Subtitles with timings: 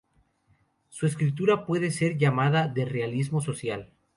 [0.89, 3.91] Su escritura puede ser llamada de realismo social.